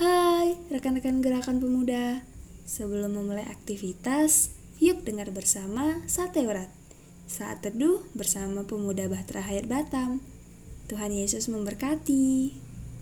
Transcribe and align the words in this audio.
Hai 0.00 0.56
rekan-rekan 0.72 1.20
gerakan 1.20 1.60
pemuda. 1.60 2.24
Sebelum 2.64 3.20
memulai 3.20 3.44
aktivitas 3.44 4.48
Yuk 4.80 5.04
dengar 5.04 5.28
bersama 5.28 6.00
Sate 6.08 6.40
Urat 6.40 6.72
Saat 7.28 7.68
teduh 7.68 8.00
bersama 8.16 8.64
pemuda 8.64 9.04
Bahtera 9.12 9.44
Hayat 9.44 9.68
Batam. 9.68 10.24
Tuhan 10.88 11.12
Yesus 11.12 11.52
memberkati. 11.52 12.56